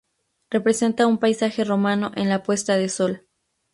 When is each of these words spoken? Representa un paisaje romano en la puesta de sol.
Representa 0.49 1.05
un 1.05 1.19
paisaje 1.19 1.63
romano 1.63 2.11
en 2.15 2.27
la 2.27 2.41
puesta 2.41 2.75
de 2.75 2.89
sol. 2.89 3.27